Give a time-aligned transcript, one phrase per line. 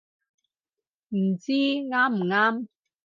[1.09, 2.67] 唔知啱唔啱